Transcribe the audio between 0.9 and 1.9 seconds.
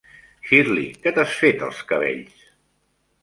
que t'has fet als